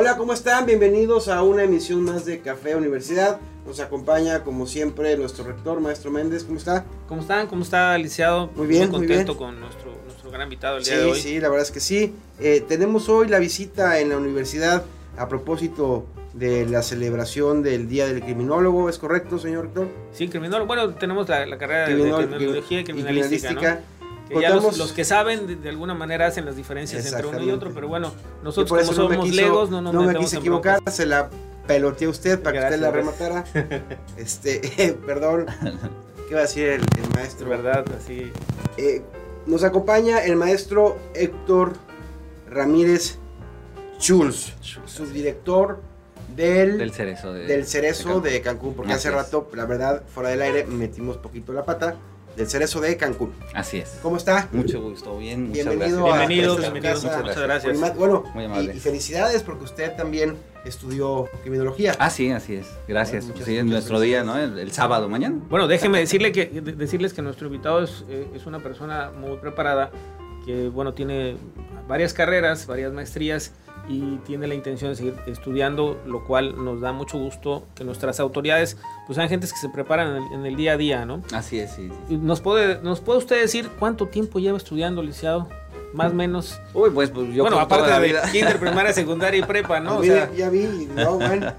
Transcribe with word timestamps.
Hola, 0.00 0.16
¿cómo 0.16 0.32
están? 0.32 0.64
Bienvenidos 0.64 1.28
a 1.28 1.42
una 1.42 1.64
emisión 1.64 2.00
más 2.00 2.24
de 2.24 2.40
Café 2.40 2.74
Universidad. 2.74 3.38
Nos 3.66 3.80
acompaña, 3.80 4.42
como 4.44 4.66
siempre, 4.66 5.14
nuestro 5.18 5.44
rector, 5.44 5.78
maestro 5.78 6.10
Méndez. 6.10 6.44
¿Cómo 6.44 6.56
está? 6.56 6.86
¿Cómo 7.06 7.20
están? 7.20 7.46
¿Cómo 7.48 7.62
está, 7.62 7.98
lisiado? 7.98 8.48
Muy 8.56 8.66
bien, 8.66 8.88
muy 8.90 9.00
contento 9.00 9.36
con 9.36 9.60
nuestro, 9.60 9.92
nuestro 10.06 10.30
gran 10.30 10.44
invitado 10.44 10.78
el 10.78 10.86
sí, 10.86 10.92
día 10.92 11.00
de 11.00 11.04
hoy. 11.04 11.20
Sí, 11.20 11.38
la 11.38 11.50
verdad 11.50 11.66
es 11.66 11.70
que 11.70 11.80
sí. 11.80 12.14
Eh, 12.38 12.64
tenemos 12.66 13.10
hoy 13.10 13.28
la 13.28 13.38
visita 13.38 14.00
en 14.00 14.08
la 14.08 14.16
universidad 14.16 14.84
a 15.18 15.28
propósito 15.28 16.06
de 16.32 16.64
la 16.64 16.80
celebración 16.80 17.62
del 17.62 17.86
Día 17.86 18.06
del 18.06 18.22
Criminólogo. 18.22 18.88
¿Es 18.88 18.96
correcto, 18.96 19.38
señor 19.38 19.64
rector? 19.64 19.88
Sí, 20.12 20.28
criminólogo. 20.28 20.66
Bueno, 20.66 20.94
tenemos 20.94 21.28
la, 21.28 21.44
la 21.44 21.58
carrera 21.58 21.86
de 21.86 22.26
criminología 22.26 22.80
y 22.80 22.84
criminalística, 22.84 23.52
¿no? 23.52 23.99
Que 24.30 24.40
ya 24.40 24.54
los, 24.54 24.78
los, 24.78 24.92
que 24.92 25.04
saben 25.04 25.48
de, 25.48 25.56
de, 25.56 25.68
alguna 25.70 25.92
manera 25.92 26.28
hacen 26.28 26.46
las 26.46 26.54
diferencias 26.54 27.04
entre 27.04 27.26
uno 27.26 27.40
y 27.40 27.50
otro, 27.50 27.72
pero 27.74 27.88
bueno, 27.88 28.12
nosotros 28.44 28.82
como 28.82 28.92
somos 28.92 29.28
no 29.28 29.34
legos 29.34 29.70
no 29.70 29.82
nos 29.82 29.92
No 29.92 30.02
me 30.04 30.14
quise 30.14 30.36
equivocar, 30.36 30.80
se 30.88 31.04
la 31.04 31.28
peloteé 31.66 32.06
usted 32.06 32.40
para 32.40 32.60
Gracias, 32.60 32.80
que 32.80 32.86
usted 32.86 32.92
la 32.92 32.96
rematara. 32.96 33.44
este, 34.16 34.60
eh, 34.78 34.92
perdón, 35.06 35.46
¿qué 36.28 36.34
va 36.34 36.40
a 36.40 36.42
decir 36.42 36.68
el, 36.68 36.82
el 36.82 37.10
maestro? 37.12 37.48
¿Verdad? 37.48 37.84
Así. 37.98 38.30
Eh, 38.76 39.02
nos 39.46 39.64
acompaña 39.64 40.24
el 40.24 40.36
maestro 40.36 40.96
Héctor 41.14 41.72
Ramírez 42.48 43.18
Schulz, 43.98 44.54
subdirector 44.86 45.80
del, 46.36 46.78
del 46.78 46.92
cerezo, 46.92 47.32
de, 47.32 47.46
del 47.46 47.66
cerezo 47.66 48.08
de, 48.08 48.12
Cancún. 48.12 48.22
de 48.22 48.40
Cancún, 48.42 48.74
porque 48.74 48.92
hace 48.92 49.10
rato, 49.10 49.50
la 49.54 49.66
verdad, 49.66 50.04
fuera 50.06 50.30
del 50.30 50.42
aire 50.42 50.66
metimos 50.66 51.16
poquito 51.16 51.52
la 51.52 51.64
pata 51.64 51.96
del 52.36 52.48
Cerezo 52.48 52.80
de 52.80 52.96
Cancún. 52.96 53.32
Así 53.54 53.78
es. 53.78 53.98
¿Cómo 54.02 54.16
está? 54.16 54.48
Mucho 54.52 54.80
gusto, 54.80 55.18
bien, 55.18 55.48
muchas 55.48 55.66
bienvenido 55.66 56.04
gracias. 56.04 56.18
Bienvenido, 56.28 56.56
bienvenido, 56.56 56.94
muchas, 56.94 57.22
muchas 57.22 57.42
gracias. 57.42 57.96
Bueno, 57.96 58.24
Muy 58.34 58.44
amable. 58.44 58.72
Y, 58.74 58.76
y, 58.76 58.80
felicidades 58.80 59.42
porque 59.42 59.64
usted 59.64 59.94
también 59.96 60.36
estudió 60.64 61.28
criminología. 61.42 61.94
Ah, 61.98 62.10
sí, 62.10 62.30
así 62.30 62.56
es. 62.56 62.66
Gracias. 62.86 63.24
Bueno, 63.24 63.34
muchas, 63.34 63.46
sí, 63.46 63.56
es 63.56 63.64
nuestro 63.64 64.00
día, 64.00 64.24
¿no? 64.24 64.38
El, 64.38 64.58
el, 64.58 64.72
sábado 64.72 65.08
mañana. 65.08 65.36
Bueno, 65.48 65.68
déjeme 65.68 65.98
decirle 65.98 66.32
que, 66.32 66.46
decirles 66.46 67.12
que 67.12 67.22
nuestro 67.22 67.46
invitado 67.46 67.82
es, 67.82 68.04
es 68.34 68.46
una 68.46 68.60
persona 68.60 69.10
muy 69.10 69.36
preparada 69.38 69.90
que, 70.44 70.68
bueno, 70.68 70.94
tiene 70.94 71.36
varias 71.88 72.14
carreras, 72.14 72.66
varias 72.66 72.92
maestrías 72.92 73.52
y 73.88 74.16
tiene 74.18 74.46
la 74.46 74.54
intención 74.54 74.90
de 74.90 74.96
seguir 74.96 75.14
estudiando, 75.26 76.00
lo 76.06 76.24
cual 76.24 76.64
nos 76.64 76.80
da 76.80 76.92
mucho 76.92 77.18
gusto 77.18 77.64
que 77.74 77.84
nuestras 77.84 78.20
autoridades 78.20 78.76
pues 79.06 79.16
sean 79.16 79.28
gentes 79.28 79.52
que 79.52 79.58
se 79.58 79.68
preparan 79.68 80.16
en 80.16 80.22
el, 80.22 80.32
en 80.32 80.46
el 80.46 80.56
día 80.56 80.72
a 80.72 80.76
día, 80.76 81.04
¿no? 81.04 81.22
Así 81.32 81.58
es, 81.58 81.72
sí, 81.72 81.90
sí. 82.08 82.16
¿Nos 82.16 82.40
puede, 82.40 82.80
¿Nos 82.82 83.00
puede 83.00 83.18
usted 83.18 83.40
decir 83.40 83.68
cuánto 83.78 84.06
tiempo 84.06 84.38
lleva 84.38 84.56
estudiando, 84.56 85.02
licenciado? 85.02 85.48
Más 85.92 86.12
o 86.12 86.14
menos. 86.14 86.60
Uy, 86.72 86.90
pues, 86.90 87.10
pues 87.10 87.34
yo 87.34 87.42
Bueno, 87.42 87.58
aparte 87.58 87.90
de 87.90 88.06
vida. 88.06 88.22
kinder, 88.30 88.58
primaria, 88.60 88.92
secundaria 88.92 89.40
y 89.40 89.42
prepa, 89.42 89.80
¿no? 89.80 89.98
O 89.98 90.04
sea, 90.04 90.30
ya 90.32 90.48
vi, 90.48 90.88
no, 90.94 91.14
bueno. 91.14 91.52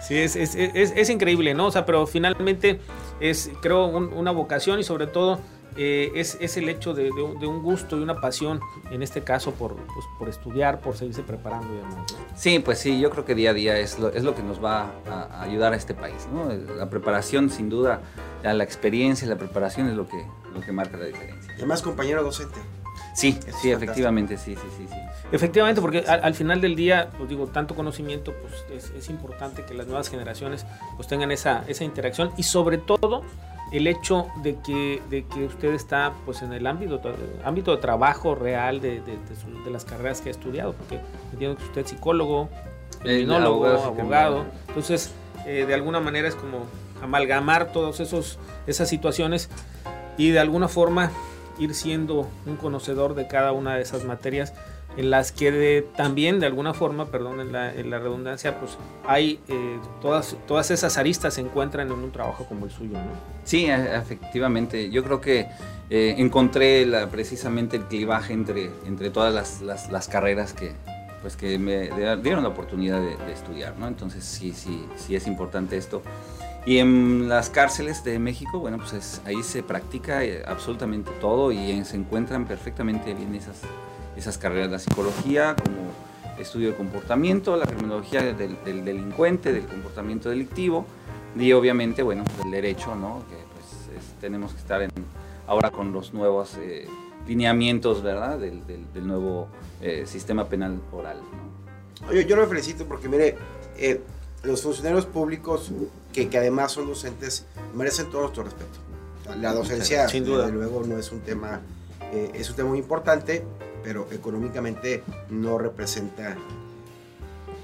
Sí, 0.00 0.16
es, 0.16 0.36
es, 0.36 0.54
es, 0.54 0.92
es, 0.94 1.10
increíble, 1.10 1.52
¿no? 1.54 1.66
O 1.66 1.70
sea, 1.70 1.84
pero 1.84 2.06
finalmente 2.06 2.80
es, 3.18 3.50
creo, 3.60 3.86
un, 3.86 4.12
una 4.12 4.30
vocación 4.30 4.78
y 4.78 4.84
sobre 4.84 5.06
todo 5.06 5.40
eh, 5.76 6.12
es, 6.14 6.38
es, 6.40 6.56
el 6.56 6.68
hecho 6.68 6.94
de, 6.94 7.04
de, 7.04 7.34
de, 7.38 7.46
un 7.46 7.62
gusto 7.62 7.98
y 7.98 8.02
una 8.02 8.20
pasión, 8.20 8.60
en 8.90 9.02
este 9.02 9.22
caso 9.22 9.52
por, 9.52 9.76
pues, 9.76 10.06
por 10.18 10.28
estudiar, 10.28 10.80
por 10.80 10.96
seguirse 10.96 11.22
preparando 11.22 11.72
y 11.74 11.76
demás. 11.76 11.96
¿no? 11.96 12.18
Sí, 12.34 12.58
pues 12.58 12.78
sí, 12.78 12.98
yo 13.00 13.10
creo 13.10 13.24
que 13.24 13.34
día 13.34 13.50
a 13.50 13.54
día 13.54 13.78
es 13.78 13.98
lo, 13.98 14.08
es 14.08 14.24
lo 14.24 14.34
que 14.34 14.42
nos 14.42 14.62
va 14.62 14.92
a, 15.08 15.42
ayudar 15.42 15.72
a 15.72 15.76
este 15.76 15.94
país. 15.94 16.26
¿no? 16.32 16.52
La 16.76 16.88
preparación, 16.88 17.50
sin 17.50 17.68
duda, 17.68 18.00
la 18.42 18.64
experiencia, 18.64 19.26
la 19.28 19.36
preparación 19.36 19.88
es 19.88 19.96
lo 19.96 20.08
que, 20.08 20.24
lo 20.54 20.60
que 20.60 20.72
marca 20.72 20.96
la 20.96 21.06
diferencia. 21.06 21.52
Y 21.52 21.58
además, 21.58 21.82
compañero 21.82 22.22
docente. 22.22 22.58
Sí, 23.14 23.38
es 23.46 23.54
sí, 23.56 23.70
efectivamente, 23.70 24.36
sí, 24.36 24.54
sí, 24.54 24.68
sí, 24.76 24.86
sí. 24.88 24.96
Efectivamente, 25.32 25.80
porque 25.80 26.00
al, 26.00 26.22
al, 26.22 26.34
final 26.34 26.60
del 26.60 26.76
día, 26.76 27.10
pues 27.16 27.28
digo, 27.28 27.46
tanto 27.46 27.74
conocimiento, 27.74 28.34
pues 28.42 28.54
es, 28.70 28.90
es, 28.96 29.10
importante 29.10 29.64
que 29.64 29.74
las 29.74 29.86
nuevas 29.86 30.08
generaciones 30.08 30.66
pues 30.96 31.08
tengan 31.08 31.30
esa, 31.30 31.64
esa 31.66 31.84
interacción 31.84 32.30
y 32.36 32.42
sobre 32.42 32.78
todo 32.78 33.22
el 33.72 33.86
hecho 33.86 34.26
de 34.42 34.56
que, 34.60 35.02
de 35.10 35.24
que 35.26 35.44
usted 35.44 35.74
está 35.74 36.12
pues 36.24 36.42
en 36.42 36.52
el 36.52 36.66
ámbito, 36.66 37.00
ámbito 37.44 37.72
de 37.72 37.78
trabajo 37.78 38.34
real 38.34 38.80
de, 38.80 39.00
de, 39.00 39.16
de, 39.16 39.36
su, 39.36 39.64
de 39.64 39.70
las 39.70 39.84
carreras 39.84 40.20
que 40.20 40.28
ha 40.28 40.32
estudiado, 40.32 40.72
porque 40.72 41.00
entiendo 41.32 41.56
que 41.56 41.64
usted 41.64 41.80
es 41.82 41.90
psicólogo, 41.90 42.48
criminólogo, 43.00 43.66
abogado, 43.66 43.84
abogado. 43.84 44.44
entonces 44.68 45.12
eh, 45.46 45.64
de 45.66 45.74
alguna 45.74 46.00
manera 46.00 46.28
es 46.28 46.34
como 46.34 46.66
amalgamar 47.02 47.72
todas 47.72 48.00
esas 48.00 48.88
situaciones 48.88 49.50
y 50.16 50.30
de 50.30 50.38
alguna 50.38 50.68
forma 50.68 51.10
ir 51.58 51.74
siendo 51.74 52.28
un 52.46 52.56
conocedor 52.56 53.14
de 53.14 53.26
cada 53.26 53.52
una 53.52 53.76
de 53.76 53.82
esas 53.82 54.04
materias 54.04 54.54
en 54.96 55.10
las 55.10 55.32
que 55.32 55.52
de, 55.52 55.82
también 55.96 56.40
de 56.40 56.46
alguna 56.46 56.72
forma, 56.74 57.06
perdón 57.06 57.40
en 57.40 57.52
la, 57.52 57.74
en 57.74 57.90
la 57.90 57.98
redundancia, 57.98 58.58
pues 58.58 58.78
hay 59.06 59.40
eh, 59.48 59.78
todas, 60.00 60.36
todas 60.46 60.70
esas 60.70 60.96
aristas 60.96 61.34
se 61.34 61.42
encuentran 61.42 61.88
en 61.88 61.92
un 61.92 62.10
trabajo 62.10 62.46
como 62.46 62.64
el 62.64 62.70
suyo, 62.70 62.94
¿no? 62.94 63.36
Sí, 63.44 63.66
efectivamente. 63.66 64.90
Yo 64.90 65.04
creo 65.04 65.20
que 65.20 65.46
eh, 65.90 66.14
encontré 66.18 66.86
la, 66.86 67.08
precisamente 67.08 67.76
el 67.76 67.84
clivaje 67.84 68.32
entre, 68.32 68.70
entre 68.86 69.10
todas 69.10 69.32
las, 69.32 69.60
las, 69.60 69.90
las, 69.90 70.08
carreras 70.08 70.52
que, 70.52 70.72
pues 71.22 71.36
que 71.36 71.58
me 71.58 71.90
dieron 72.22 72.42
la 72.42 72.48
oportunidad 72.48 73.00
de, 73.00 73.16
de, 73.16 73.32
estudiar, 73.32 73.76
¿no? 73.78 73.86
Entonces 73.86 74.24
sí, 74.24 74.52
sí, 74.52 74.86
sí 74.96 75.14
es 75.14 75.26
importante 75.26 75.76
esto. 75.76 76.02
Y 76.66 76.78
en 76.78 77.28
las 77.28 77.48
cárceles 77.48 78.04
de 78.04 78.18
México, 78.18 78.58
bueno, 78.58 78.76
pues 78.78 78.92
es, 78.92 79.22
ahí 79.24 79.42
se 79.42 79.62
practica 79.62 80.24
eh, 80.24 80.42
absolutamente 80.44 81.12
todo 81.20 81.52
y 81.52 81.84
se 81.84 81.96
encuentran 81.96 82.44
perfectamente 82.44 83.14
bien 83.14 83.34
esas 83.34 83.62
esas 84.16 84.38
carreras, 84.38 84.70
la 84.70 84.78
psicología 84.78 85.54
como 85.54 85.92
estudio 86.40 86.68
del 86.68 86.76
comportamiento, 86.76 87.56
la 87.56 87.66
criminología 87.66 88.22
del, 88.22 88.56
del, 88.64 88.84
delincuente, 88.84 89.52
del 89.52 89.66
comportamiento 89.66 90.28
delictivo 90.28 90.86
y 91.38 91.52
obviamente, 91.52 92.02
bueno, 92.02 92.24
el 92.44 92.50
derecho, 92.50 92.94
¿no? 92.94 93.22
Que 93.28 93.36
pues 93.36 93.98
es, 93.98 94.20
tenemos 94.20 94.52
que 94.52 94.58
estar 94.58 94.82
en, 94.82 94.90
ahora 95.46 95.70
con 95.70 95.92
los 95.92 96.12
nuevos 96.12 96.56
eh, 96.58 96.88
lineamientos, 97.26 98.02
¿verdad? 98.02 98.38
Del, 98.38 98.66
del, 98.66 98.90
del 98.92 99.06
nuevo 99.06 99.48
eh, 99.80 100.04
sistema 100.06 100.48
penal 100.48 100.80
oral, 100.92 101.18
¿no? 101.18 102.12
Yo, 102.12 102.20
yo 102.20 102.36
lo 102.36 102.46
felicito 102.46 102.86
porque, 102.86 103.08
mire, 103.08 103.36
eh, 103.78 104.00
los 104.46 104.62
funcionarios 104.62 105.06
públicos 105.06 105.70
que, 106.12 106.28
que, 106.28 106.38
además 106.38 106.72
son 106.72 106.86
docentes 106.86 107.44
merecen 107.74 108.10
todo 108.10 108.22
nuestro 108.22 108.44
respeto. 108.44 108.78
La 109.40 109.52
docencia, 109.52 110.08
Sin 110.08 110.24
duda. 110.24 110.44
desde 110.46 110.56
luego, 110.56 110.84
no 110.84 110.98
es 110.98 111.10
un 111.10 111.20
tema, 111.20 111.60
eh, 112.12 112.30
es 112.34 112.48
un 112.50 112.56
tema 112.56 112.68
muy 112.68 112.78
importante, 112.78 113.44
pero 113.82 114.06
económicamente 114.12 115.02
no 115.30 115.58
representa 115.58 116.36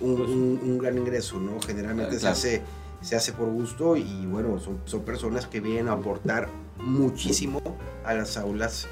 un, 0.00 0.20
un, 0.20 0.60
un 0.62 0.78
gran 0.78 0.98
ingreso, 0.98 1.38
¿no? 1.38 1.60
Generalmente 1.60 2.16
claro. 2.19 2.34
se, 2.34 2.56
hace, 2.56 2.62
se 3.00 3.16
hace 3.16 3.32
por 3.32 3.49
gusto 3.49 3.97
y 3.97 4.26
bueno, 4.26 4.59
son, 4.59 4.81
son 4.84 5.03
personas 5.03 5.47
que 5.47 5.60
vienen 5.60 5.88
a 5.88 5.93
aportar 5.93 6.49
muchísimo 6.78 7.60
a 8.04 8.14
las 8.14 8.37
aulas 8.37 8.88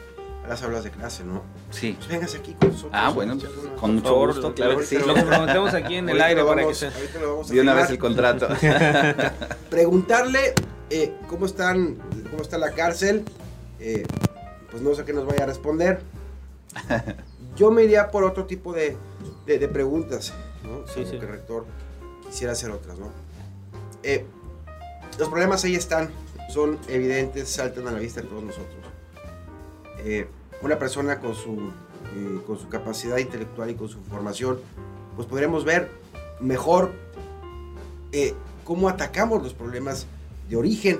las 0.50 0.65
aulas 0.65 0.83
de 0.83 0.91
clase, 0.91 1.22
¿no? 1.22 1.44
Sí. 1.71 1.94
Pues 1.97 2.09
véngase 2.09 2.38
aquí 2.38 2.55
con 2.55 2.71
nosotros. 2.71 2.93
Ah, 2.93 3.11
bueno, 3.11 3.38
pues, 3.38 3.53
con 3.78 3.94
mucho 3.94 4.09
favor, 4.09 4.33
gusto, 4.33 4.53
claro 4.53 4.78
que 4.78 4.84
sí. 4.84 4.99
Lo 4.99 5.15
comprometemos 5.15 5.75
aquí 5.75 5.94
en 5.94 6.09
el 6.09 6.21
aire 6.21 6.43
vamos, 6.43 6.56
para 6.56 6.66
que 6.66 6.75
se... 6.75 6.87
Ahorita 6.88 7.21
lo 7.21 7.31
vamos 7.31 7.50
a 7.50 7.55
De 7.55 7.61
una 7.61 7.75
vez 7.75 7.91
el 7.91 7.99
contrato. 8.00 8.49
Preguntarle 9.71 10.55
eh, 10.91 11.15
cómo 11.28 11.47
están, 11.47 11.99
cómo 12.31 12.43
está 12.43 12.59
la 12.59 12.72
cárcel, 12.72 13.25
eh, 13.78 14.05
pues 14.72 14.83
no 14.83 14.93
sé 14.97 15.05
qué 15.05 15.12
nos 15.12 15.25
vaya 15.25 15.44
a 15.44 15.47
responder. 15.47 16.03
Yo 17.56 17.71
me 17.71 17.84
iría 17.84 18.10
por 18.10 18.25
otro 18.25 18.47
tipo 18.47 18.72
de, 18.72 18.97
de, 19.47 19.59
de 19.60 19.69
preguntas, 19.69 20.34
¿no? 20.65 20.84
Sí, 20.93 21.05
sí. 21.05 21.16
que 21.16 21.27
el 21.27 21.31
rector 21.31 21.65
quisiera 22.27 22.55
hacer 22.55 22.72
otras, 22.72 22.99
¿no? 22.99 23.12
Eh, 24.03 24.27
los 25.16 25.28
problemas 25.28 25.62
ahí 25.62 25.77
están, 25.77 26.10
son 26.53 26.77
evidentes, 26.89 27.48
saltan 27.48 27.86
a 27.86 27.92
la 27.92 28.01
vista 28.01 28.21
de 28.21 28.27
todos 28.27 28.42
nosotros. 28.42 28.80
Eh, 29.98 30.27
una 30.62 30.78
persona 30.78 31.18
con 31.21 31.34
su, 31.34 31.71
eh, 32.15 32.41
con 32.47 32.59
su 32.59 32.68
capacidad 32.68 33.18
intelectual 33.18 33.71
y 33.71 33.74
con 33.74 33.89
su 33.89 34.01
formación, 34.04 34.60
pues 35.16 35.27
podremos 35.27 35.65
ver 35.65 35.91
mejor 36.41 36.92
eh, 38.12 38.34
cómo 38.65 38.89
atacamos 38.89 39.42
los 39.42 39.54
problemas 39.54 40.07
de 40.48 40.57
origen 40.57 40.98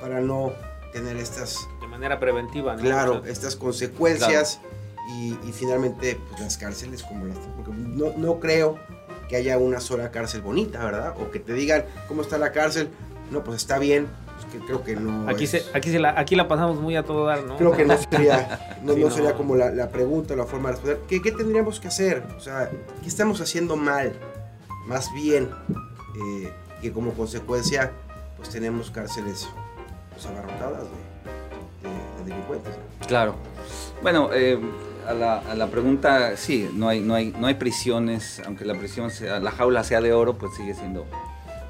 para 0.00 0.20
no 0.20 0.52
tener 0.92 1.16
estas... 1.16 1.68
De 1.80 1.86
manera 1.86 2.18
preventiva, 2.18 2.76
¿no? 2.76 2.82
Claro, 2.82 3.24
estas 3.24 3.56
consecuencias 3.56 4.60
claro. 4.60 4.72
Y, 5.14 5.38
y, 5.48 5.52
finalmente 5.52 6.18
pues 6.28 6.40
las 6.40 6.56
cárceles 6.56 7.02
como 7.02 7.26
las... 7.26 7.38
Porque 7.56 7.72
no, 7.72 8.12
no 8.16 8.40
creo 8.40 8.78
que 9.28 9.36
haya 9.36 9.58
una 9.58 9.80
sola 9.80 10.10
cárcel 10.10 10.42
bonita, 10.42 10.84
¿verdad? 10.84 11.14
O 11.20 11.30
que 11.30 11.38
te 11.38 11.52
digan 11.54 11.84
cómo 12.08 12.22
está 12.22 12.38
la 12.38 12.52
cárcel. 12.52 12.88
No, 13.30 13.42
pues 13.42 13.58
está 13.58 13.78
bien, 13.78 14.08
que 14.46 14.58
creo 14.58 14.82
que 14.82 14.96
no. 14.96 15.28
Aquí, 15.28 15.44
es, 15.44 15.50
se, 15.50 15.64
aquí, 15.74 15.90
se 15.90 15.98
la, 15.98 16.18
aquí 16.18 16.34
la 16.34 16.48
pasamos 16.48 16.80
muy 16.80 16.96
a 16.96 17.02
todo 17.02 17.26
dar, 17.26 17.42
¿no? 17.44 17.56
Creo 17.56 17.72
que 17.72 17.84
no 17.84 17.96
sería, 17.96 18.78
no, 18.82 18.94
sí, 18.94 19.00
no 19.00 19.10
sería 19.10 19.34
como 19.34 19.56
la, 19.56 19.70
la, 19.70 19.88
pregunta, 19.88 20.34
la 20.36 20.44
forma 20.44 20.70
de 20.70 20.74
responder. 20.76 21.00
¿Qué, 21.08 21.22
¿Qué, 21.22 21.32
tendríamos 21.32 21.80
que 21.80 21.88
hacer? 21.88 22.22
O 22.36 22.40
sea, 22.40 22.70
¿qué 23.02 23.08
estamos 23.08 23.40
haciendo 23.40 23.76
mal? 23.76 24.12
Más 24.86 25.12
bien, 25.12 25.48
eh, 26.16 26.52
que 26.80 26.92
como 26.92 27.12
consecuencia, 27.12 27.92
pues 28.36 28.50
tenemos 28.50 28.90
cárceles 28.90 29.48
pues, 30.12 30.26
abarrotadas 30.26 30.84
de, 30.84 31.88
de, 31.88 32.24
de 32.24 32.30
delincuentes. 32.30 32.74
Claro. 33.06 33.34
Bueno, 34.02 34.30
eh, 34.32 34.58
a, 35.06 35.14
la, 35.54 35.66
pregunta, 35.68 36.36
sí, 36.36 36.68
no 36.74 36.88
hay, 36.88 37.00
no, 37.00 37.14
hay, 37.14 37.34
no 37.38 37.46
hay 37.46 37.54
prisiones, 37.54 38.40
aunque 38.46 38.64
la 38.64 38.74
prisión 38.74 39.10
sea, 39.10 39.40
la 39.40 39.50
jaula 39.50 39.84
sea 39.84 40.00
de 40.00 40.12
oro, 40.12 40.34
pues 40.34 40.54
sigue 40.54 40.74
siendo 40.74 41.06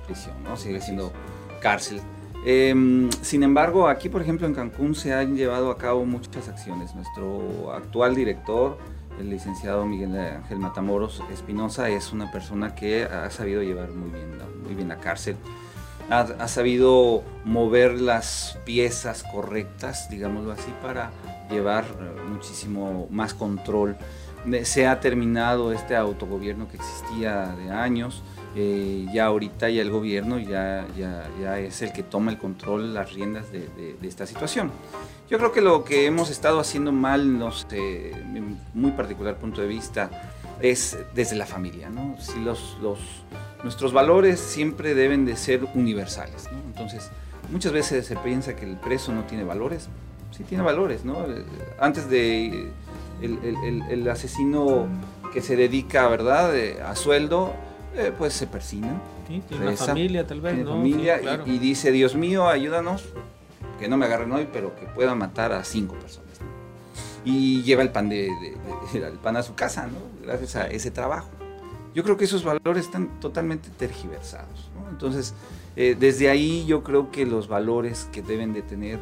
prisión, 0.06 0.42
¿no? 0.44 0.56
Sigue 0.56 0.80
siendo 0.80 1.12
cárcel. 1.60 2.00
Em, 2.44 3.10
sin 3.20 3.42
embargo, 3.42 3.88
aquí, 3.88 4.08
por 4.08 4.22
ejemplo, 4.22 4.46
en 4.46 4.54
Cancún 4.54 4.94
se 4.94 5.12
han 5.12 5.36
llevado 5.36 5.70
a 5.70 5.78
cabo 5.78 6.04
muchas 6.04 6.48
acciones. 6.48 6.94
Nuestro 6.94 7.72
actual 7.72 8.14
director, 8.14 8.78
el 9.20 9.30
licenciado 9.30 9.86
Miguel 9.86 10.18
Ángel 10.18 10.58
Matamoros 10.58 11.22
Espinosa, 11.32 11.88
es 11.88 12.12
una 12.12 12.32
persona 12.32 12.74
que 12.74 13.04
ha 13.04 13.30
sabido 13.30 13.62
llevar 13.62 13.90
muy 13.90 14.10
bien, 14.10 14.38
muy 14.64 14.74
bien 14.74 14.88
la 14.88 14.98
cárcel 14.98 15.36
ha, 16.10 16.48
sabido 16.48 17.22
mover 17.44 18.00
las 18.00 18.58
piezas 18.64 19.22
correctas, 19.22 20.08
digámoslo 20.10 20.52
así, 20.52 20.72
para 20.82 21.10
llevar 21.50 21.84
eh, 21.84 22.20
muchísimo 22.28 23.06
más 23.10 23.34
control. 23.34 23.96
Se 24.64 24.86
ha 24.86 24.98
terminado 25.00 25.72
este 25.72 25.94
autogobierno 25.94 26.68
que 26.68 26.76
existía 26.76 27.54
de 27.56 27.70
años, 27.70 28.22
eh, 28.54 29.06
ya 29.14 29.26
ahorita 29.26 29.70
ya 29.70 29.80
el 29.80 29.90
gobierno 29.90 30.38
ya, 30.38 30.86
ya, 30.96 31.58
es 31.58 31.80
el 31.80 31.92
que 31.92 32.02
toma 32.02 32.30
el 32.30 32.38
control, 32.38 32.92
las 32.92 33.12
riendas 33.14 33.50
de, 33.50 33.96
esta 34.02 34.26
situación. 34.26 34.70
Yo 35.30 35.38
creo 35.38 35.52
que 35.52 35.62
lo 35.62 35.84
que 35.84 36.04
hemos 36.04 36.28
estado 36.28 36.60
haciendo 36.60 36.92
mal, 36.92 37.38
no 37.38 37.50
sé, 37.52 38.12
muy 38.74 38.90
particular 38.90 39.36
punto 39.36 39.62
de 39.62 39.68
vista, 39.68 40.10
es 40.60 40.98
desde 41.14 41.36
la 41.36 41.46
familia, 41.46 41.88
¿no? 41.88 42.16
Si 42.20 42.38
los, 42.40 42.76
los, 42.82 42.98
nuestros 43.62 43.94
valores 43.94 44.38
siempre 44.38 44.94
deben 44.94 45.24
de 45.24 45.36
ser 45.36 45.66
universales, 45.74 46.48
¿no? 46.52 46.58
Entonces, 46.66 47.10
muchas 47.50 47.72
veces 47.72 48.06
se 48.06 48.16
piensa 48.16 48.54
que 48.54 48.66
el 48.66 48.76
preso 48.76 49.12
no 49.12 49.24
tiene 49.24 49.44
valores, 49.44 49.88
sí 50.30 50.44
tiene 50.44 50.62
valores, 50.62 51.06
¿no? 51.06 51.24
Antes 51.80 52.10
de 52.10 52.70
el, 53.22 53.38
el, 53.42 53.82
el 53.88 54.08
asesino 54.10 54.88
que 55.32 55.40
se 55.40 55.56
dedica, 55.56 56.06
¿verdad?, 56.08 56.52
a 56.86 56.94
sueldo, 56.94 57.54
eh, 57.96 58.12
pues 58.16 58.32
se 58.32 58.46
persina. 58.46 59.00
Sí, 59.28 59.42
tiene 59.48 59.68
una 59.68 59.76
familia 59.76 60.26
tal 60.26 60.40
vez, 60.40 60.58
¿no? 60.58 60.72
familia 60.72 61.20
y, 61.46 61.58
dice, 61.58 61.92
Dios 61.92 62.14
mío, 62.14 62.48
ayúdanos, 62.48 63.04
que 63.78 63.88
no 63.88 63.96
me 63.96 64.06
agarren 64.06 64.32
hoy, 64.32 64.48
pero 64.52 64.74
que 64.76 64.86
pueda 64.86 65.14
matar 65.14 65.52
a 65.52 65.64
cinco 65.64 65.94
personas 65.94 66.32
y 67.24 67.62
lleva 67.62 67.82
el 67.82 67.90
pan, 67.90 68.08
de, 68.08 68.28
el 68.94 69.18
pan 69.22 69.36
a 69.36 69.42
su 69.42 69.54
casa, 69.54 69.86
¿no? 69.86 69.98
Gracias 70.26 70.56
a 70.56 70.66
ese 70.66 70.90
trabajo. 70.90 71.30
Yo 71.94 72.02
creo 72.02 72.16
que 72.16 72.24
esos 72.24 72.42
valores 72.42 72.86
están 72.86 73.20
totalmente 73.20 73.68
tergiversados, 73.70 74.70
¿no? 74.74 74.88
Entonces, 74.90 75.34
eh, 75.76 75.96
desde 75.98 76.30
ahí 76.30 76.64
yo 76.66 76.82
creo 76.82 77.10
que 77.10 77.26
los 77.26 77.48
valores 77.48 78.08
que 78.12 78.22
deben 78.22 78.52
de 78.52 78.62
tener 78.62 78.98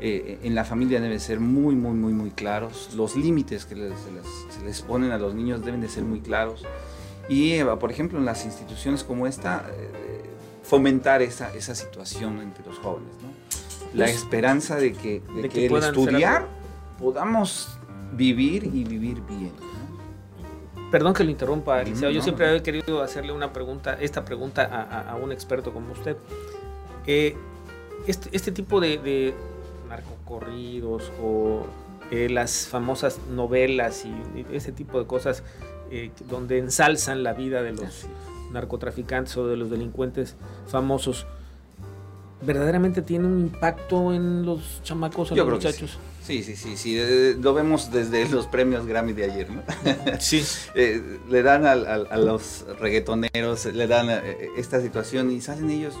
eh, 0.00 0.38
en 0.42 0.54
la 0.54 0.64
familia 0.64 1.00
deben 1.00 1.18
ser 1.18 1.40
muy, 1.40 1.74
muy, 1.74 1.94
muy, 1.94 2.12
muy 2.12 2.30
claros. 2.30 2.90
Los 2.94 3.16
límites 3.16 3.64
que 3.64 3.74
se, 3.74 4.64
les, 4.64 4.82
ponen 4.82 5.10
a 5.10 5.18
los 5.18 5.34
niños 5.34 5.64
deben 5.64 5.80
de 5.80 5.88
ser 5.88 6.04
muy 6.04 6.20
claros. 6.20 6.64
Y, 7.28 7.52
eh, 7.52 7.64
por 7.64 7.90
ejemplo, 7.90 8.18
en 8.18 8.24
las 8.24 8.44
instituciones 8.44 9.04
como 9.04 9.26
esta, 9.26 9.66
fomentar 10.62 11.22
esa, 11.22 11.54
esa 11.54 11.74
situación 11.74 12.40
entre 12.40 12.64
los 12.64 12.78
jóvenes, 12.78 13.12
¿no? 13.22 13.36
La 13.94 14.06
pues, 14.06 14.16
esperanza 14.16 14.76
de 14.76 14.92
que, 14.92 15.22
de, 15.34 15.48
que, 15.48 15.66
el 15.66 15.76
estudiar 15.76 16.46
podamos 16.98 17.78
vivir 18.12 18.64
y 18.64 18.84
vivir 18.84 19.20
bien. 19.22 19.52
Perdón 20.90 21.14
que 21.14 21.24
lo 21.24 21.30
interrumpa, 21.30 21.82
Eliseo. 21.82 22.10
Yo 22.10 22.22
siempre 22.22 22.56
he 22.56 22.62
querido 22.62 23.02
hacerle 23.02 23.32
una 23.32 23.52
pregunta, 23.52 23.96
esta 24.00 24.24
pregunta 24.24 24.62
a, 24.64 25.16
un 25.16 25.32
experto 25.32 25.72
como 25.72 25.92
usted. 25.92 26.16
Eh, 27.06 27.36
este, 28.06 28.28
este, 28.32 28.52
tipo 28.52 28.80
de, 28.80 29.34
narcocorridos 29.88 31.12
o 31.22 31.66
eh, 32.10 32.28
las 32.28 32.68
famosas 32.68 33.18
novelas 33.30 34.04
y, 34.04 34.46
ese 34.52 34.72
tipo 34.72 34.98
de 34.98 35.06
cosas 35.06 35.42
eh, 35.90 36.10
donde 36.28 36.58
ensalzan 36.58 37.22
la 37.22 37.32
vida 37.32 37.62
de 37.62 37.72
los 37.72 38.06
narcotraficantes 38.52 39.36
o 39.36 39.46
de 39.46 39.56
los 39.56 39.70
delincuentes 39.70 40.36
famosos, 40.66 41.26
¿verdaderamente 42.42 43.02
tiene 43.02 43.26
un 43.26 43.40
impacto 43.40 44.12
en 44.12 44.44
los 44.44 44.82
chamacos 44.82 45.32
o 45.32 45.36
los 45.36 45.48
muchachos? 45.48 45.98
Sí, 46.26 46.42
sí, 46.42 46.56
sí, 46.56 46.76
sí. 46.76 47.34
Lo 47.40 47.54
vemos 47.54 47.92
desde 47.92 48.28
los 48.30 48.46
premios 48.46 48.86
Grammy 48.86 49.12
de 49.12 49.24
ayer, 49.24 49.50
¿no? 49.50 49.62
Sí. 50.20 50.44
Eh, 50.74 51.20
le 51.30 51.42
dan 51.42 51.66
a, 51.66 51.76
los 52.16 52.66
reggaetoneros, 52.80 53.66
le 53.66 53.86
dan 53.86 54.10
eh, 54.10 54.50
esta 54.56 54.80
situación 54.80 55.30
y 55.30 55.40
salen 55.40 55.70
ellos, 55.70 55.94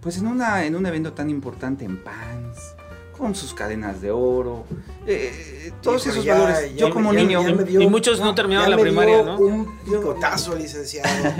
pues 0.00 0.18
en, 0.18 0.26
una, 0.26 0.64
en 0.64 0.74
un 0.74 0.84
evento 0.86 1.12
tan 1.12 1.30
importante 1.30 1.84
en 1.84 2.02
Pans, 2.02 2.74
con 3.16 3.34
sus 3.34 3.54
cadenas 3.54 4.00
de 4.00 4.10
oro, 4.10 4.64
eh, 5.06 5.72
todos 5.82 6.06
esos 6.06 6.24
valores. 6.26 6.74
Yo 6.76 6.90
como 6.90 7.12
niño, 7.12 7.40
y 7.68 7.86
muchos 7.86 8.20
no, 8.20 8.34
terminaron 8.34 8.70
la 8.70 8.78
primaria, 8.78 9.22
¿no? 9.22 9.38
Un 9.38 9.78
picotazo, 9.84 10.56
licenciado. 10.56 11.08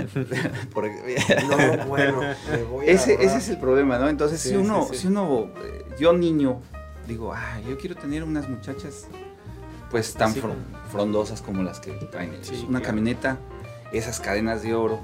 no, 0.75 1.85
bueno, 1.87 2.21
ese, 2.83 3.13
ese 3.13 3.37
es 3.37 3.49
el 3.49 3.59
problema, 3.59 3.97
¿no? 3.97 4.09
Entonces, 4.09 4.41
si 4.41 4.55
uno, 4.55 4.87
si 4.93 5.07
uno, 5.07 5.49
yo 5.99 6.13
niño, 6.13 6.61
digo, 7.07 7.33
ah, 7.33 7.59
yo 7.67 7.77
quiero 7.77 7.95
tener 7.95 8.23
unas 8.23 8.49
muchachas 8.49 9.07
pues 9.91 10.13
tan 10.13 10.33
frondosas 10.91 11.41
como 11.41 11.63
las 11.63 11.79
que 11.79 11.91
traen 11.91 12.33
ellos. 12.33 12.65
Una 12.67 12.81
camioneta, 12.81 13.37
esas 13.91 14.19
cadenas 14.19 14.61
de 14.61 14.73
oro. 14.73 14.99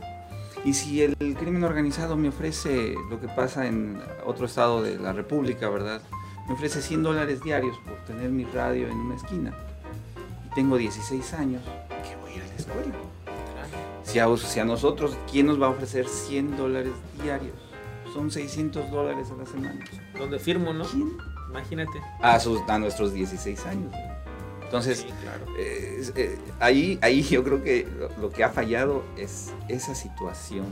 Y 0.64 0.74
si 0.74 1.02
el 1.02 1.16
crimen 1.40 1.64
organizado 1.64 2.16
me 2.16 2.30
ofrece 2.30 2.94
lo 3.10 3.20
que 3.20 3.28
pasa 3.28 3.66
en 3.68 4.00
otro 4.26 4.46
estado 4.46 4.84
de 4.84 5.00
la 5.00 5.12
República, 5.12 5.70
¿verdad? 5.70 6.02
Me 6.48 6.54
ofrece 6.54 6.82
100 6.82 7.04
dólares 7.04 7.44
diarios 7.44 7.78
por 7.86 7.96
tener 8.06 8.30
mi 8.30 8.46
radio 8.46 8.88
en 8.88 8.98
una 8.98 9.16
esquina. 9.16 9.54
Y 10.46 10.56
tengo 10.56 10.78
16 10.78 11.34
años, 11.34 11.62
¿qué 12.04 12.16
voy 12.22 12.32
a 12.32 12.36
ir 12.36 12.44
a 12.44 12.48
la 12.48 12.56
escuela? 12.56 12.96
Si 14.04 14.20
a, 14.20 14.38
si 14.38 14.60
a 14.60 14.66
nosotros, 14.66 15.16
¿quién 15.30 15.48
nos 15.48 15.62
va 15.62 15.68
a 15.68 15.70
ofrecer 15.70 16.08
100 16.08 16.58
dólares 16.58 16.94
diarios? 17.24 17.56
Son 18.14 18.30
600 18.30 18.92
dólares 18.92 19.28
a 19.32 19.36
la 19.36 19.46
semana. 19.46 19.80
¿Dónde 20.18 20.38
firmo, 20.40 20.74
no? 20.74 20.86
Imagínate. 21.50 22.02
A, 22.22 22.40
sus, 22.40 22.60
a 22.68 22.78
nuestros 22.78 23.14
16 23.14 23.66
años. 23.66 23.94
Entonces, 24.64 25.06
eh, 25.58 26.40
ahí, 26.60 26.98
ahí 27.02 27.22
yo 27.24 27.44
creo 27.44 27.62
que 27.62 27.86
lo, 28.20 28.30
que 28.30 28.44
ha 28.44 28.50
fallado 28.50 29.04
es 29.18 29.54
esa 29.68 29.96
situación. 29.96 30.66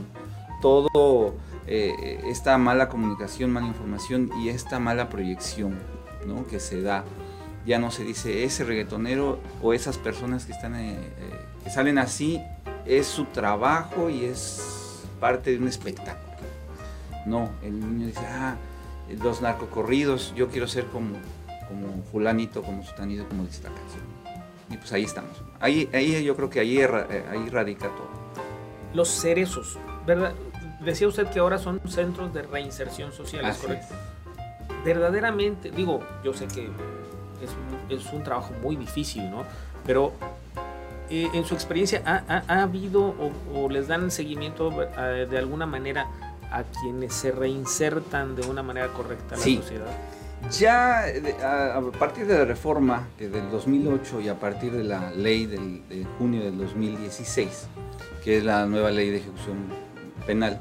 Todo 0.62 1.34
eh, 1.66 2.20
esta 2.26 2.56
mala 2.58 2.88
comunicación, 2.88 3.50
mala 3.50 3.66
información 3.66 4.30
y 4.40 4.48
esta 4.48 4.78
mala 4.78 5.08
proyección 5.08 5.78
¿no? 6.26 6.46
que 6.46 6.60
se 6.60 6.82
da. 6.82 7.04
Ya 7.66 7.78
no 7.78 7.90
se 7.90 8.04
dice 8.04 8.44
ese 8.44 8.64
reggaetonero 8.64 9.38
o 9.62 9.74
esas 9.74 9.98
personas 9.98 10.46
que 10.46 10.52
están 10.52 10.74
eh, 10.76 10.96
que 11.62 11.70
salen 11.70 11.98
así 11.98 12.40
es 12.86 13.06
su 13.06 13.26
trabajo 13.26 14.10
y 14.10 14.24
es 14.24 15.02
parte 15.20 15.50
de 15.50 15.58
un 15.58 15.68
espectáculo. 15.68 16.30
No, 17.26 17.50
el 17.62 17.78
niño 17.78 18.06
dice, 18.06 18.26
ah, 18.26 18.56
los 19.22 19.42
narcocorridos, 19.42 20.32
yo 20.34 20.48
quiero 20.48 20.66
ser 20.66 20.86
como, 20.86 21.16
como 21.68 22.02
fulanito, 22.10 22.62
como 22.62 22.82
sutanito, 22.82 23.28
como 23.28 23.44
dice 23.44 23.62
la 23.62 23.70
canción. 23.70 24.02
Y 24.70 24.76
pues 24.76 24.92
ahí 24.92 25.04
estamos. 25.04 25.42
Ahí, 25.58 25.88
ahí 25.92 26.24
yo 26.24 26.36
creo 26.36 26.48
que 26.48 26.60
ahí, 26.60 26.78
eh, 26.78 27.24
ahí 27.30 27.48
radica 27.50 27.88
todo. 27.88 28.08
Los 28.94 29.08
cerezos, 29.08 29.78
¿verdad? 30.06 30.32
Decía 30.84 31.08
usted 31.08 31.26
que 31.28 31.38
ahora 31.38 31.58
son 31.58 31.80
centros 31.88 32.32
de 32.32 32.42
reinserción 32.42 33.12
social, 33.12 33.44
¿es 33.44 33.58
correcto? 33.58 33.94
Verdaderamente, 34.84 35.70
digo, 35.70 36.00
yo 36.24 36.32
sé 36.32 36.48
que 36.48 36.70
es, 37.42 37.50
es 37.88 38.12
un 38.12 38.22
trabajo 38.22 38.52
muy 38.62 38.76
difícil, 38.76 39.30
¿no? 39.30 39.44
Pero 39.84 40.14
eh, 41.10 41.28
en 41.34 41.44
su 41.44 41.54
experiencia, 41.54 42.02
¿ha, 42.06 42.44
ha, 42.46 42.62
habido 42.62 43.02
o, 43.02 43.32
o, 43.54 43.68
les 43.68 43.88
dan 43.88 44.10
seguimiento 44.10 44.70
eh, 44.82 45.26
de 45.28 45.38
alguna 45.38 45.66
manera 45.66 46.06
a 46.52 46.62
quienes 46.62 47.12
se 47.12 47.32
reinsertan 47.32 48.36
de 48.36 48.46
una 48.46 48.62
manera 48.62 48.88
correcta 48.88 49.34
en 49.34 49.40
la 49.40 49.62
sociedad? 49.62 49.86
Ya 50.50 51.04
a, 51.76 51.80
partir 51.98 52.26
de 52.26 52.38
la 52.38 52.44
reforma 52.44 53.08
del 53.18 53.50
2008 53.50 54.20
y 54.20 54.28
a 54.28 54.38
partir 54.38 54.72
de 54.72 54.84
la 54.84 55.10
ley 55.10 55.46
del, 55.46 55.86
de 55.88 56.06
junio 56.18 56.42
del 56.42 56.56
2016, 56.56 57.66
que 58.24 58.38
es 58.38 58.44
la 58.44 58.64
nueva 58.66 58.90
ley 58.90 59.10
de 59.10 59.18
ejecución 59.18 59.56
penal, 60.30 60.60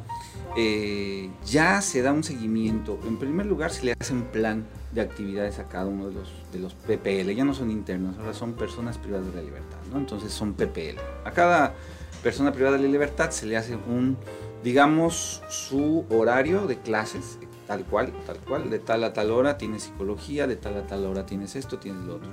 eh, 0.57 1.29
ya 1.45 1.81
se 1.81 2.01
da 2.01 2.11
un 2.11 2.23
seguimiento. 2.23 2.99
En 3.05 3.17
primer 3.17 3.45
lugar, 3.45 3.71
se 3.71 3.85
le 3.85 3.93
hace 3.99 4.13
un 4.13 4.23
plan 4.23 4.65
de 4.93 5.01
actividades 5.01 5.59
a 5.59 5.67
cada 5.67 5.85
uno 5.85 6.09
de 6.09 6.59
los, 6.59 6.73
PPL. 6.73 7.29
Ya 7.35 7.45
no 7.45 7.53
son 7.53 7.69
internos, 7.69 8.17
ahora 8.17 8.33
son 8.33 8.53
personas 8.53 8.97
privadas 8.97 9.27
de 9.27 9.35
la 9.35 9.41
libertad. 9.41 9.77
¿no? 9.91 9.99
Entonces 9.99 10.33
son 10.33 10.53
PPL. 10.53 10.97
A 11.23 11.31
cada 11.31 11.75
persona 12.23 12.51
privada 12.51 12.77
de 12.77 12.83
la 12.83 12.89
libertad 12.89 13.29
se 13.29 13.45
le 13.45 13.57
hace 13.57 13.75
un 13.75 14.17
digamos, 14.63 15.41
su 15.49 16.05
horario 16.09 16.67
de 16.67 16.77
clases, 16.77 17.39
tal 17.67 17.85
cual, 17.85 18.11
tal 18.25 18.39
cual, 18.39 18.69
de 18.69 18.79
tal 18.79 19.03
a 19.03 19.13
tal 19.13 19.31
hora 19.31 19.57
tienes 19.57 19.83
psicología, 19.83 20.47
de 20.47 20.55
tal 20.55 20.77
a 20.77 20.87
tal 20.87 21.05
hora 21.05 21.25
tienes 21.25 21.55
esto, 21.55 21.77
tienes 21.79 22.03
lo 22.03 22.15
otro. 22.15 22.29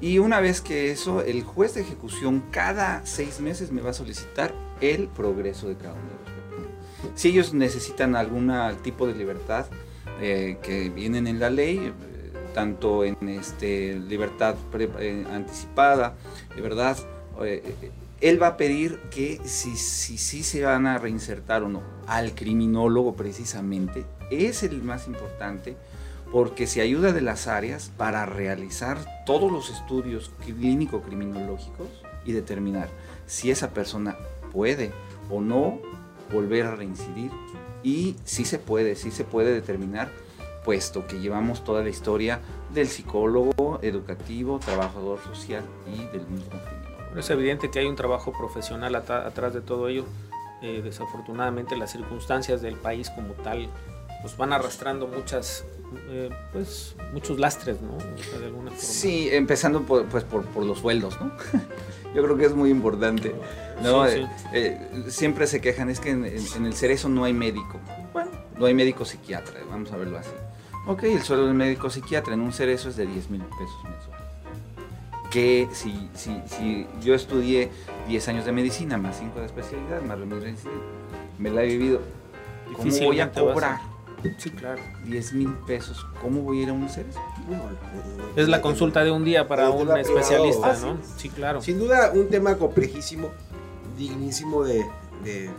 Y 0.00 0.18
una 0.18 0.40
vez 0.40 0.60
que 0.60 0.90
eso, 0.90 1.22
el 1.22 1.42
juez 1.44 1.74
de 1.74 1.82
ejecución 1.82 2.42
cada 2.50 3.06
seis 3.06 3.40
meses 3.40 3.70
me 3.70 3.80
va 3.80 3.90
a 3.90 3.94
solicitar 3.94 4.52
el 4.80 5.08
progreso 5.08 5.68
de 5.68 5.76
cada 5.76 5.94
uno 5.94 6.02
de 6.02 6.16
los 6.16 6.21
Si 7.14 7.28
ellos 7.28 7.54
necesitan 7.54 8.16
algún 8.16 8.52
tipo 8.82 9.06
de 9.06 9.14
libertad 9.14 9.66
eh, 10.20 10.58
que 10.62 10.90
vienen 10.90 11.26
en 11.26 11.40
la 11.40 11.50
ley, 11.50 11.78
eh, 11.78 11.92
tanto 12.54 13.04
en 13.04 13.16
este, 13.28 13.94
libertad 13.94 14.56
eh, 14.98 15.24
anticipada, 15.30 16.14
de 16.54 16.62
verdad, 16.62 16.96
eh, 17.42 17.92
él 18.20 18.40
va 18.40 18.48
a 18.48 18.56
pedir 18.56 19.00
que 19.10 19.40
si, 19.44 19.76
si, 19.76 20.16
si 20.18 20.42
se 20.42 20.62
van 20.62 20.86
a 20.86 20.98
reinsertar 20.98 21.62
o 21.62 21.68
no 21.68 21.82
al 22.06 22.34
criminólogo 22.34 23.14
precisamente, 23.14 24.04
es 24.30 24.62
el 24.62 24.82
más 24.82 25.06
importante 25.06 25.76
porque 26.30 26.66
se 26.66 26.80
ayuda 26.80 27.12
de 27.12 27.20
las 27.20 27.46
áreas 27.46 27.90
para 27.96 28.24
realizar 28.24 28.98
todos 29.26 29.52
los 29.52 29.70
estudios 29.70 30.30
clínico-criminológicos 30.46 31.88
y 32.24 32.32
determinar 32.32 32.88
si 33.26 33.50
esa 33.50 33.70
persona 33.70 34.16
puede 34.52 34.92
o 35.28 35.40
no 35.40 35.80
volver 36.32 36.66
a 36.66 36.74
reincidir 36.74 37.30
y 37.82 38.16
si 38.24 38.44
se 38.44 38.58
puede, 38.58 38.96
si 38.96 39.10
se 39.10 39.24
puede 39.24 39.52
determinar, 39.52 40.10
puesto 40.64 41.06
que 41.06 41.20
llevamos 41.20 41.64
toda 41.64 41.82
la 41.82 41.88
historia 41.88 42.40
del 42.72 42.86
psicólogo, 42.88 43.80
educativo, 43.82 44.58
trabajador 44.58 45.18
social 45.20 45.64
y 45.86 46.04
del 46.16 46.26
mismo 46.28 46.50
criminólogo. 46.50 47.18
Es 47.18 47.28
evidente 47.30 47.70
que 47.70 47.80
hay 47.80 47.86
un 47.86 47.96
trabajo 47.96 48.32
profesional 48.32 48.94
atrás 48.94 49.52
de 49.52 49.60
todo 49.60 49.88
ello. 49.88 50.04
Eh, 50.62 50.80
desafortunadamente 50.82 51.76
las 51.76 51.90
circunstancias 51.90 52.62
del 52.62 52.76
país 52.76 53.10
como 53.10 53.34
tal 53.34 53.68
pues 54.22 54.36
van 54.36 54.52
arrastrando 54.52 55.08
muchas 55.08 55.64
eh, 56.08 56.30
pues 56.52 56.94
muchos 57.12 57.38
lastres, 57.38 57.78
¿no? 57.82 57.98
de 58.38 58.46
alguna 58.46 58.70
forma. 58.70 58.82
Sí, 58.82 59.28
empezando 59.32 59.82
por, 59.82 60.06
pues 60.06 60.22
por, 60.22 60.44
por 60.46 60.64
los 60.64 60.78
sueldos, 60.78 61.20
¿no? 61.20 61.32
Yo 62.14 62.22
creo 62.22 62.36
que 62.36 62.46
es 62.46 62.54
muy 62.54 62.70
importante. 62.70 63.34
¿no? 63.82 64.06
Eh, 64.06 64.28
eh, 64.52 65.04
siempre 65.08 65.46
se 65.46 65.60
quejan, 65.60 65.88
es 65.88 66.00
que 66.00 66.10
en, 66.10 66.24
el 66.24 66.74
cerezo 66.74 67.08
no 67.08 67.24
hay 67.24 67.32
médico. 67.32 67.80
Bueno, 68.12 68.30
no 68.58 68.66
hay 68.66 68.74
médico 68.74 69.04
psiquiatra, 69.04 69.60
vamos 69.70 69.92
a 69.92 69.96
verlo 69.96 70.18
así. 70.18 70.30
Ok, 70.86 71.04
el 71.04 71.22
sueldo 71.22 71.46
del 71.46 71.54
médico 71.54 71.90
psiquiatra 71.90 72.34
en 72.34 72.40
un 72.40 72.52
cerezo 72.52 72.88
es 72.88 72.96
de 72.96 73.06
10 73.06 73.30
mil 73.30 73.42
pesos 73.42 73.84
mensuales. 73.84 74.22
Que 75.30 75.68
si, 75.72 76.10
si, 76.14 76.42
si 76.46 76.86
yo 77.00 77.14
estudié 77.14 77.70
10 78.08 78.28
años 78.28 78.44
de 78.44 78.52
medicina, 78.52 78.98
más 78.98 79.18
5 79.18 79.40
de 79.40 79.46
especialidad, 79.46 80.02
más 80.02 80.18
lo 80.18 80.26
me 81.38 81.50
la 81.50 81.62
he 81.62 81.66
vivido. 81.66 82.00
¿Cómo 82.76 82.90
voy 82.98 83.20
a 83.20 83.32
cobrar? 83.32 83.91
Sí, 84.38 84.50
claro. 84.50 84.80
10 85.04 85.32
mil 85.34 85.52
pesos. 85.66 86.06
¿Cómo 86.20 86.42
voy 86.42 86.60
a 86.60 86.62
ir 86.62 86.68
a 86.70 86.72
un 86.72 86.88
cerezo? 86.88 87.20
es 88.36 88.48
la 88.48 88.62
consulta 88.62 89.02
de 89.04 89.10
un 89.10 89.24
día 89.24 89.48
para 89.48 89.70
un 89.70 89.96
especialista, 89.96 90.76
¿no? 90.80 90.98
Sí, 91.16 91.28
claro. 91.28 91.60
Sin 91.60 91.78
duda, 91.78 92.12
un 92.14 92.28
tema 92.28 92.56
complejísimo 92.56 93.30
dignísimo 93.96 94.64
de, 94.64 94.84
de, 95.24 95.50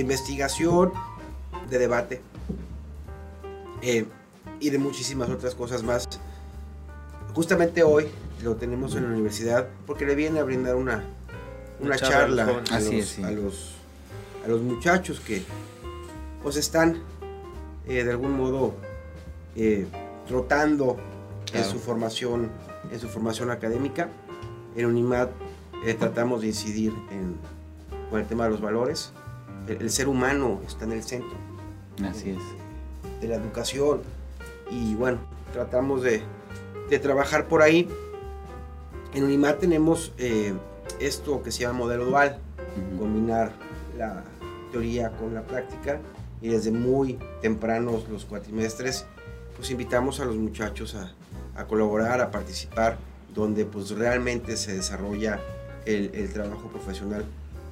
investigación, 0.00 0.92
de 1.70 1.78
debate 1.78 2.20
eh, 3.82 4.06
y 4.60 4.70
de 4.70 4.78
muchísimas 4.78 5.28
otras 5.28 5.54
cosas 5.54 5.82
más. 5.82 6.08
Justamente 7.34 7.82
hoy 7.82 8.08
lo 8.42 8.56
tenemos 8.56 8.94
en 8.94 9.04
la 9.04 9.10
universidad 9.10 9.68
porque 9.86 10.04
le 10.04 10.14
viene 10.14 10.40
a 10.40 10.44
brindar 10.44 10.76
una, 10.76 11.04
una 11.80 11.96
charla, 11.96 12.44
a, 12.44 12.46
los, 12.80 13.18
a, 13.18 13.30
los, 13.30 13.74
a, 14.44 14.48
los, 14.48 14.60
muchachos 14.60 15.20
que 15.20 15.42
pues 16.42 16.56
están 16.56 17.02
eh, 17.86 18.04
de 18.04 18.10
algún 18.10 18.36
modo 18.36 18.74
eh, 19.56 19.86
trotando 20.26 20.96
en 21.52 21.64
su 21.64 21.78
formación 21.78 22.50
en 22.90 22.98
su 22.98 23.08
formación 23.08 23.50
académica 23.50 24.08
en 24.76 24.86
UNIMAD 24.86 25.28
eh, 25.84 25.94
tratamos 25.94 26.42
de 26.42 26.48
incidir 26.48 26.92
en, 27.10 27.36
con 28.08 28.20
el 28.20 28.26
tema 28.26 28.44
de 28.44 28.50
los 28.50 28.60
valores. 28.60 29.12
El, 29.66 29.90
ser 29.90 30.08
humano 30.08 30.60
está 30.66 30.84
en 30.84 30.92
el 30.92 31.02
centro. 31.02 31.36
Así 32.08 32.30
es. 32.30 33.20
De 33.20 33.28
la 33.28 33.36
educación. 33.36 34.02
Y 34.70 34.94
bueno, 34.94 35.18
tratamos 35.52 36.02
de, 36.02 36.22
de 36.88 36.98
trabajar 36.98 37.48
por 37.48 37.62
ahí. 37.62 37.88
En 39.12 39.24
UNIMAT 39.24 39.58
tenemos 39.58 40.12
eh, 40.18 40.54
esto 41.00 41.42
que 41.42 41.50
se 41.50 41.62
llama 41.62 41.80
modelo 41.80 42.06
dual, 42.06 42.38
combinar 42.98 43.52
la 43.98 44.24
teoría 44.70 45.10
con 45.10 45.34
la 45.34 45.42
práctica 45.42 46.00
y 46.42 46.48
desde 46.48 46.72
muy 46.72 47.18
tempranos 47.40 48.08
los 48.08 48.24
cuatrimestres, 48.24 49.06
pues 49.56 49.70
invitamos 49.70 50.20
a 50.20 50.24
los 50.24 50.36
muchachos 50.36 50.96
a, 50.96 51.12
a 51.54 51.64
colaborar, 51.66 52.20
a 52.20 52.30
participar, 52.30 52.98
donde 53.32 53.64
pues 53.64 53.90
realmente 53.90 54.56
se 54.56 54.74
desarrolla 54.74 55.40
el, 55.86 56.30
trabajo 56.32 56.68
profesional. 56.68 57.24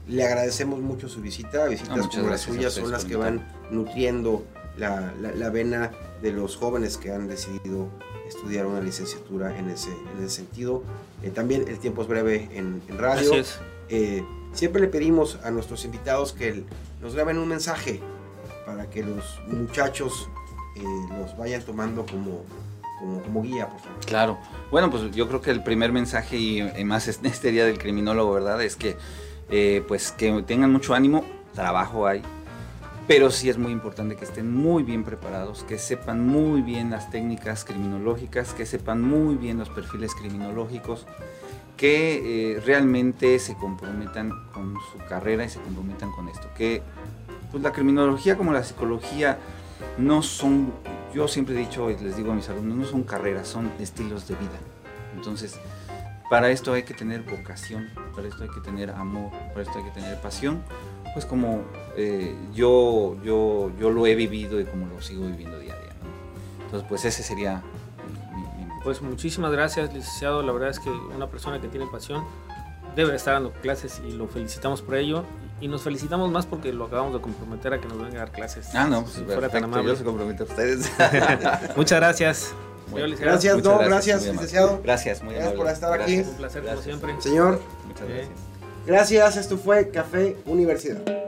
Le 0.09 0.25
agradecemos 0.25 0.81
mucho 0.81 1.09
su 1.09 1.21
visita, 1.21 1.67
visitas 1.67 2.07
ah, 2.07 2.09
como 2.11 2.31
las 2.31 2.41
suyas 2.41 2.73
son 2.73 2.91
las 2.91 3.05
que 3.05 3.17
van 3.17 3.47
nutriendo 3.71 4.45
la, 4.77 5.13
la, 5.21 5.51
vena 5.51 5.91
de 6.23 6.33
los 6.33 6.57
jóvenes 6.57 6.97
que 6.97 7.13
han 7.13 7.29
decidido 7.29 7.89
estudiar 8.27 8.67
una 8.67 8.81
licenciatura 8.81 9.57
en 9.59 9.69
ese, 9.69 9.91
en 9.91 10.25
ese 10.25 10.37
sentido. 10.37 10.83
Eh, 11.23 11.31
también 11.31 11.67
el 11.69 11.79
tiempo 11.79 12.03
es 12.03 12.09
breve 12.09 12.49
en, 12.53 12.81
radio. 12.97 13.33
Eh, 13.89 14.25
siempre 14.53 14.81
le 14.81 14.89
pedimos 14.89 15.39
a 15.45 15.51
nuestros 15.51 15.85
invitados 15.85 16.33
que 16.33 16.65
nos 17.03 17.15
graben 17.15 17.39
un 17.39 17.49
mensaje 17.49 18.01
para 18.65 18.89
que 18.89 19.03
los 19.03 19.41
muchachos 19.47 20.29
eh, 20.77 20.83
los 21.19 21.37
vayan 21.37 21.63
tomando 21.63 22.07
como 22.07 22.45
como, 23.25 23.43
guía, 23.43 23.67
por 23.67 23.81
favor. 23.81 23.99
Claro. 24.05 24.39
Bueno, 24.71 24.91
pues 24.91 25.11
yo 25.13 25.27
creo 25.27 25.41
que 25.41 25.51
el 25.51 25.63
primer 25.63 25.91
mensaje 25.91 26.37
y, 26.37 26.85
más 26.85 27.09
en 27.09 27.27
este 27.27 27.51
día 27.51 27.65
del 27.65 27.79
criminólogo, 27.79 28.35
¿verdad? 28.35 28.63
Es 28.63 28.77
que 28.77 28.97
eh, 29.49 29.83
pues 29.89 30.13
que 30.13 30.43
tengan 30.43 30.71
mucho 30.71 30.95
ánimo, 30.95 31.25
trabajo 31.55 32.07
hay, 32.07 32.23
pero 33.09 33.31
sí 33.31 33.49
es 33.49 33.59
muy 33.59 33.73
importante 33.73 34.17
que 34.17 34.25
estén 34.25 34.55
muy 34.55 34.83
bien 34.83 35.03
preparados, 35.03 35.65
que 35.65 35.79
sepan 35.79 36.25
muy 36.25 36.63
bien 36.63 36.91
las 36.91 37.11
técnicas 37.11 37.65
criminológicas, 37.65 38.55
que 38.55 38.67
sepan 38.67 39.03
muy 39.03 39.35
bien 39.35 39.59
los 39.59 39.69
perfiles 39.69 40.15
criminológicos, 40.15 41.07
que 41.77 42.53
eh, 42.53 42.61
realmente 42.61 43.39
se 43.39 43.55
comprometan 43.57 44.31
con 44.53 44.75
su 44.93 44.99
carrera 45.09 45.45
y 45.45 45.49
se 45.49 45.61
comprometan 45.61 46.13
con 46.13 46.29
esto, 46.29 46.49
que 46.55 46.83
pues 47.51 47.63
la 47.63 47.73
criminología 47.73 48.37
como 48.37 48.53
la 48.53 48.63
psicología 48.65 49.39
no 49.99 50.23
son 50.23 50.73
yo 51.15 51.29
siempre 51.29 51.55
he 51.55 51.59
dicho 51.59 51.91
y 51.91 51.97
les 51.99 52.17
digo 52.17 52.33
a 52.33 52.35
mis 52.35 52.49
alumnos, 52.49 52.77
no 52.77 52.85
son 52.85 53.03
carreras, 53.03 53.49
son 53.49 53.71
estilos 53.81 54.29
de 54.29 54.35
vida. 54.37 54.59
Entonces, 55.15 55.59
para 56.29 56.51
esto 56.51 56.73
hay 56.73 56.85
que 56.85 56.95
tener 56.95 57.23
vocación, 57.23 57.89
para 58.15 58.29
esto 58.29 58.45
hay 58.45 58.51
que 58.51 58.61
tener 58.61 58.91
amor, 58.91 59.33
para 59.49 59.63
esto 59.63 59.79
hay 59.79 59.85
que 59.85 59.91
tener 59.91 60.21
pasión, 60.21 60.63
pues 61.13 61.27
como 61.27 61.63
eh, 61.97 62.37
yo, 62.55 63.17
yo, 63.25 63.73
yo 63.79 63.91
lo 63.91 64.07
he 64.07 64.15
vivido 64.15 64.61
y 64.61 64.65
como 64.65 64.87
lo 64.87 65.01
sigo 65.03 65.27
viviendo 65.27 65.59
día 65.59 65.75
a 65.75 65.79
día. 65.81 65.93
Entonces, 66.65 66.89
pues 66.89 67.05
ese 67.05 67.25
sería 67.25 67.63
mi, 68.33 68.65
mi, 68.65 68.71
Pues 68.85 69.03
muchísimas 69.03 69.51
gracias, 69.51 69.93
licenciado. 69.93 70.43
La 70.43 70.53
verdad 70.53 70.71
es 70.71 70.79
que 70.79 70.91
una 70.91 71.27
persona 71.27 71.61
que 71.61 71.67
tiene 71.67 71.87
pasión 71.87 72.25
debe 72.95 73.17
estar 73.17 73.35
dando 73.35 73.53
clases 73.53 74.01
y 74.07 74.13
lo 74.13 74.29
felicitamos 74.29 74.83
por 74.83 74.95
ello. 74.95 75.25
Y 75.61 75.69
nos 75.69 75.83
felicitamos 75.83 76.31
más 76.31 76.47
porque 76.47 76.73
lo 76.73 76.87
acabamos 76.87 77.13
de 77.13 77.21
comprometer 77.21 77.75
a 77.75 77.81
que 77.81 77.87
nos 77.87 77.99
venga 77.99 78.17
a 78.17 78.19
dar 78.21 78.33
clases. 78.33 78.75
Ah, 78.75 78.87
no, 78.87 79.03
pues 79.03 79.15
si 79.15 79.25
fuera 79.25 79.49
tan 79.49 79.65
amable. 79.65 79.89
Yo 79.89 79.97
se 79.97 80.05
comprometo 80.05 80.45
a 80.45 80.47
ustedes. 80.47 80.91
Muchas 81.77 82.01
gracias. 82.01 82.55
gracias, 83.19 83.63
no, 83.63 83.79
gracias, 83.79 84.27
licenciado. 84.27 84.81
Gracias, 84.83 85.23
muy 85.23 85.35
gracias 85.35 85.55
por 85.55 85.69
estar 85.69 86.01
aquí. 86.01 86.19
Un 86.21 86.35
placer, 86.35 86.65
como 86.65 86.83
siempre. 86.83 87.15
Señor. 87.21 87.61
Muchas 87.87 88.09
gracias. 88.09 88.31
Gracias, 88.87 89.37
esto 89.37 89.59
fue 89.59 89.91
Café 89.91 90.37
Universidad. 90.47 91.20